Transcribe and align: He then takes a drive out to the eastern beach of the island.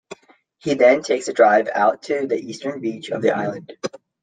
He 0.57 0.73
then 0.73 1.03
takes 1.03 1.27
a 1.27 1.31
drive 1.33 1.67
out 1.71 2.01
to 2.05 2.25
the 2.25 2.35
eastern 2.35 2.81
beach 2.81 3.11
of 3.11 3.21
the 3.21 3.37
island. 3.37 3.71